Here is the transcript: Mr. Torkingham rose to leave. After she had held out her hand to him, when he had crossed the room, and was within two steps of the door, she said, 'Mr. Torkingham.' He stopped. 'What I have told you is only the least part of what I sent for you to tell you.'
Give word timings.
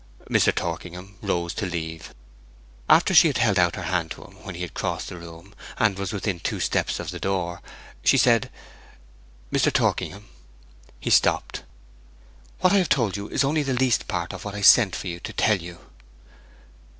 Mr. 0.27 0.51
Torkingham 0.51 1.15
rose 1.21 1.53
to 1.53 1.67
leave. 1.67 2.15
After 2.89 3.13
she 3.13 3.27
had 3.27 3.37
held 3.37 3.59
out 3.59 3.75
her 3.75 3.83
hand 3.83 4.09
to 4.09 4.23
him, 4.23 4.43
when 4.43 4.55
he 4.55 4.63
had 4.63 4.73
crossed 4.73 5.09
the 5.09 5.17
room, 5.19 5.53
and 5.77 5.99
was 5.99 6.11
within 6.11 6.39
two 6.39 6.59
steps 6.59 6.99
of 6.99 7.11
the 7.11 7.19
door, 7.19 7.61
she 8.03 8.17
said, 8.17 8.49
'Mr. 9.53 9.71
Torkingham.' 9.71 10.25
He 10.99 11.11
stopped. 11.11 11.61
'What 12.61 12.73
I 12.73 12.77
have 12.77 12.89
told 12.89 13.15
you 13.15 13.27
is 13.29 13.43
only 13.43 13.61
the 13.61 13.73
least 13.75 14.07
part 14.07 14.33
of 14.33 14.43
what 14.43 14.55
I 14.55 14.61
sent 14.61 14.95
for 14.95 15.05
you 15.05 15.19
to 15.19 15.33
tell 15.33 15.57
you.' 15.57 15.77